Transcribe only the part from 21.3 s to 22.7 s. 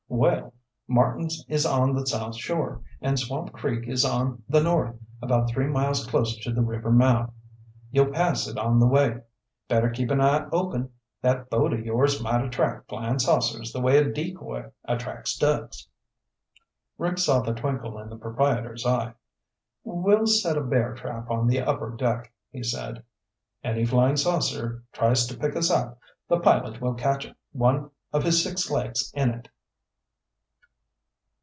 on the upper deck," he